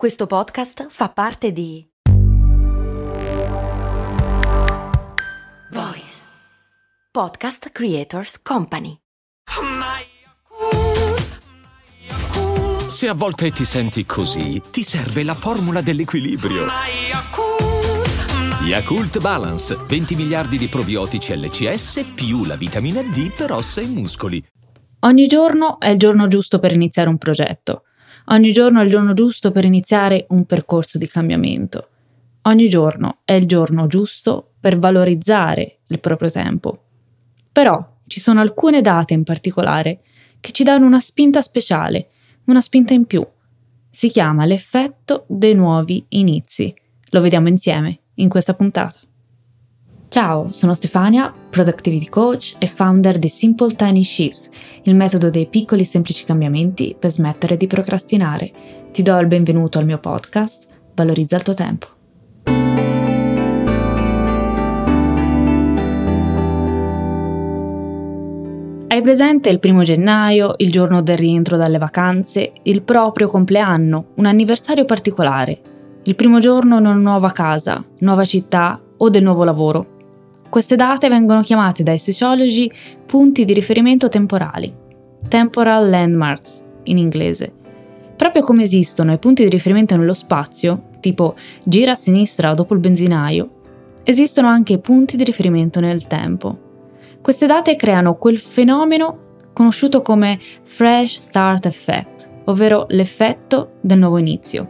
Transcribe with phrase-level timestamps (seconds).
[0.00, 1.86] Questo podcast fa parte di
[5.72, 6.22] Voice
[7.12, 8.96] Podcast Creators Company.
[12.88, 16.64] Se a volte ti senti così, ti serve la formula dell'equilibrio.
[18.62, 24.42] Yakult Balance, 20 miliardi di probiotici LCS più la vitamina D per ossa e muscoli.
[25.00, 27.82] Ogni giorno è il giorno giusto per iniziare un progetto.
[28.26, 31.88] Ogni giorno è il giorno giusto per iniziare un percorso di cambiamento.
[32.42, 36.84] Ogni giorno è il giorno giusto per valorizzare il proprio tempo.
[37.52, 40.00] Però ci sono alcune date in particolare
[40.40, 42.08] che ci danno una spinta speciale,
[42.44, 43.26] una spinta in più.
[43.90, 46.74] Si chiama l'effetto dei nuovi inizi.
[47.10, 49.00] Lo vediamo insieme in questa puntata.
[50.10, 54.50] Ciao, sono Stefania, Productivity Coach e founder di Simple Tiny Shifts,
[54.82, 58.50] il metodo dei piccoli semplici cambiamenti per smettere di procrastinare.
[58.90, 61.86] Ti do il benvenuto al mio podcast, Valorizza il tuo tempo.
[68.88, 74.26] Hai presente il primo gennaio, il giorno del rientro dalle vacanze, il proprio compleanno, un
[74.26, 75.60] anniversario particolare,
[76.02, 79.98] il primo giorno in una nuova casa, nuova città o del nuovo lavoro?
[80.50, 82.70] Queste date vengono chiamate dai sociologi
[83.06, 84.74] punti di riferimento temporali,
[85.28, 87.52] temporal landmarks in inglese.
[88.16, 92.80] Proprio come esistono i punti di riferimento nello spazio, tipo gira a sinistra dopo il
[92.80, 93.50] benzinaio,
[94.02, 96.58] esistono anche punti di riferimento nel tempo.
[97.22, 99.18] Queste date creano quel fenomeno
[99.52, 104.68] conosciuto come Fresh Start Effect, ovvero l'effetto del nuovo inizio.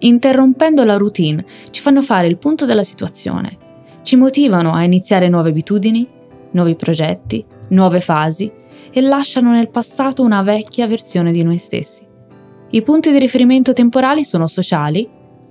[0.00, 3.64] Interrompendo la routine, ci fanno fare il punto della situazione
[4.06, 6.06] ci motivano a iniziare nuove abitudini,
[6.52, 8.48] nuovi progetti, nuove fasi
[8.92, 12.06] e lasciano nel passato una vecchia versione di noi stessi.
[12.70, 15.08] I punti di riferimento temporali sono sociali,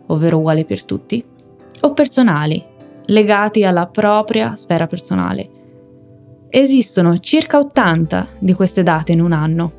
[0.08, 1.22] ovvero uguali per tutti,
[1.82, 2.64] o personali,
[3.08, 5.50] legati alla propria sfera personale.
[6.48, 9.72] Esistono circa 80 di queste date in un anno.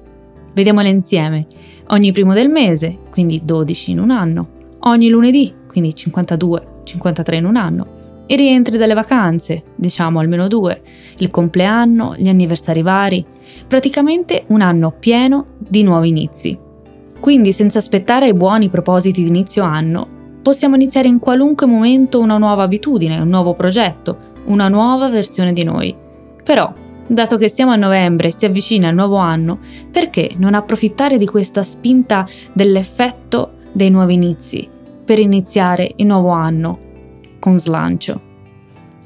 [0.52, 1.46] Vediamole insieme.
[1.88, 4.48] Ogni primo del mese, quindi 12 in un anno.
[4.80, 7.95] Ogni lunedì, quindi 52, 53 in un anno
[8.28, 10.82] i rientri dalle vacanze, diciamo almeno due,
[11.18, 13.24] il compleanno, gli anniversari vari,
[13.66, 16.58] praticamente un anno pieno di nuovi inizi.
[17.20, 20.08] Quindi senza aspettare i buoni propositi di inizio anno,
[20.42, 25.62] possiamo iniziare in qualunque momento una nuova abitudine, un nuovo progetto, una nuova versione di
[25.62, 25.94] noi.
[26.42, 26.72] Però,
[27.06, 29.60] dato che siamo a novembre e si avvicina il nuovo anno,
[29.90, 34.68] perché non approfittare di questa spinta dell'effetto dei nuovi inizi
[35.04, 36.85] per iniziare il nuovo anno
[37.46, 38.20] con slancio.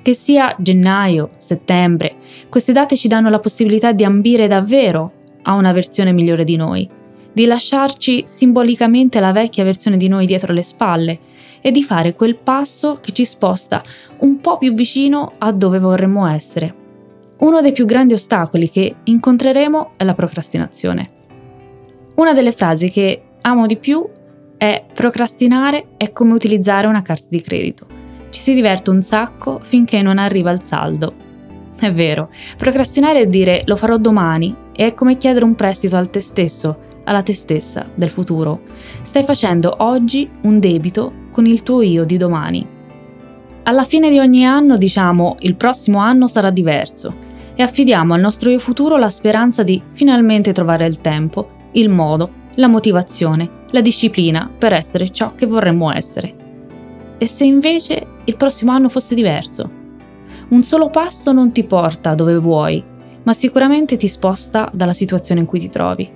[0.01, 2.15] Che sia gennaio, settembre,
[2.49, 5.13] queste date ci danno la possibilità di ambire davvero
[5.43, 6.89] a una versione migliore di noi,
[7.31, 11.19] di lasciarci simbolicamente la vecchia versione di noi dietro le spalle
[11.61, 13.83] e di fare quel passo che ci sposta
[14.21, 16.75] un po' più vicino a dove vorremmo essere.
[17.41, 21.11] Uno dei più grandi ostacoli che incontreremo è la procrastinazione.
[22.15, 24.09] Una delle frasi che amo di più
[24.57, 28.00] è procrastinare è come utilizzare una carta di credito.
[28.31, 31.15] Ci si diverte un sacco finché non arriva il saldo.
[31.79, 36.11] È vero, procrastinare è dire lo farò domani e è come chiedere un prestito al
[36.11, 38.61] te stesso, alla te stessa del futuro.
[39.03, 42.67] Stai facendo oggi un debito con il tuo io di domani.
[43.65, 48.51] Alla fine di ogni anno diciamo il prossimo anno sarà diverso e affidiamo al nostro
[48.51, 54.51] io futuro la speranza di finalmente trovare il tempo, il modo, la motivazione, la disciplina
[54.57, 56.35] per essere ciò che vorremmo essere.
[57.19, 59.79] E se invece il prossimo anno fosse diverso?
[60.51, 62.83] Un solo passo non ti porta dove vuoi,
[63.25, 66.11] ma sicuramente ti sposta dalla situazione in cui ti trovi.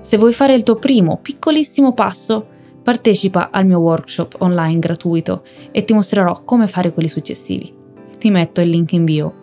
[0.00, 2.46] Se vuoi fare il tuo primo piccolissimo passo,
[2.82, 7.74] partecipa al mio workshop online gratuito e ti mostrerò come fare quelli successivi.
[8.18, 9.34] Ti metto il link in bio.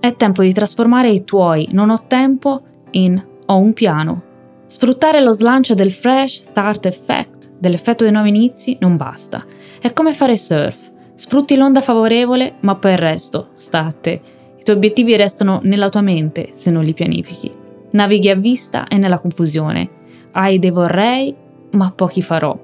[0.00, 2.62] È tempo di trasformare i tuoi non ho tempo
[2.92, 4.22] in ho un piano.
[4.66, 9.44] Sfruttare lo slancio del fresh start effect, dell'effetto dei nuovi inizi, non basta.
[9.80, 10.94] È come fare surf.
[11.16, 14.20] Sfrutti l'onda favorevole, ma poi il resto sta a te.
[14.58, 17.52] I tuoi obiettivi restano nella tua mente se non li pianifichi.
[17.92, 19.88] Navighi a vista e nella confusione.
[20.32, 21.34] Hai dei vorrei,
[21.70, 22.56] ma pochi farò.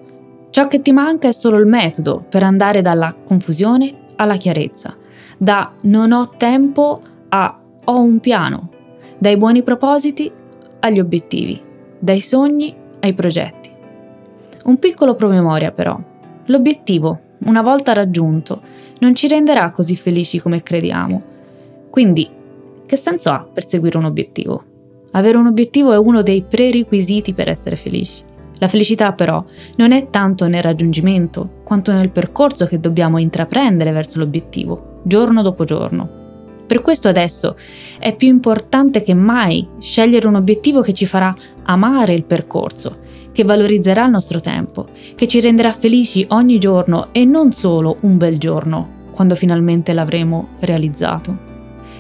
[0.51, 4.95] Ciò che ti manca è solo il metodo per andare dalla confusione alla chiarezza,
[5.39, 7.01] da non ho tempo
[7.31, 8.69] a ho un piano,
[9.17, 10.31] dai buoni propositi
[10.81, 11.59] agli obiettivi,
[11.99, 13.71] dai sogni ai progetti.
[14.65, 15.99] Un piccolo promemoria però.
[16.47, 18.61] L'obiettivo, una volta raggiunto,
[19.01, 21.23] non ci renderà così felici come crediamo.
[21.91, 22.29] Quindi,
[22.87, 24.65] che senso ha perseguire un obiettivo?
[25.13, 28.23] Avere un obiettivo è uno dei prerequisiti per essere felici.
[28.59, 29.45] La felicità però
[29.77, 35.65] non è tanto nel raggiungimento, quanto nel percorso che dobbiamo intraprendere verso l'obiettivo, giorno dopo
[35.65, 36.21] giorno.
[36.67, 37.57] Per questo adesso
[37.99, 41.35] è più importante che mai scegliere un obiettivo che ci farà
[41.65, 42.99] amare il percorso,
[43.33, 48.17] che valorizzerà il nostro tempo, che ci renderà felici ogni giorno e non solo un
[48.17, 51.51] bel giorno, quando finalmente l'avremo realizzato.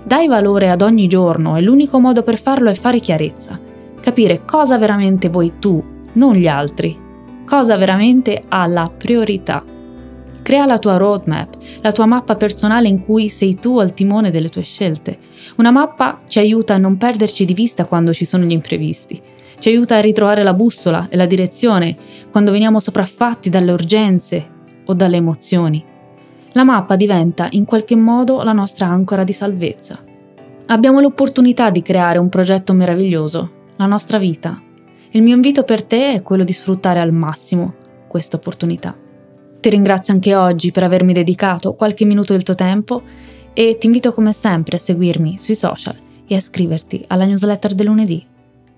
[0.05, 3.59] Dai valore ad ogni giorno e l'unico modo per farlo è fare chiarezza,
[4.01, 5.83] capire cosa veramente vuoi tu,
[6.15, 6.99] non gli altri,
[7.47, 9.65] cosa veramente ha la priorità.
[10.43, 14.49] Crea la tua roadmap, la tua mappa personale in cui sei tu al timone delle
[14.49, 15.17] tue scelte.
[15.59, 19.23] Una mappa ci aiuta a non perderci di vista quando ci sono gli imprevisti.
[19.63, 21.97] Ci aiuta a ritrovare la bussola e la direzione
[22.33, 24.51] quando veniamo sopraffatti dalle urgenze
[24.87, 25.85] o dalle emozioni.
[26.55, 30.03] La mappa diventa in qualche modo la nostra ancora di salvezza.
[30.67, 34.61] Abbiamo l'opportunità di creare un progetto meraviglioso, la nostra vita.
[35.11, 37.75] Il mio invito per te è quello di sfruttare al massimo
[38.09, 38.93] questa opportunità.
[39.61, 43.01] Ti ringrazio anche oggi per avermi dedicato qualche minuto del tuo tempo
[43.53, 45.95] e ti invito come sempre a seguirmi sui social
[46.27, 48.31] e a iscriverti alla newsletter del lunedì.